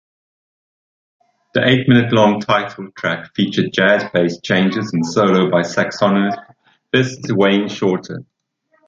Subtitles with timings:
[1.53, 8.25] The eight-minute-long title track features jazz-based changes and a solo by saxophonist Wayne Shorter.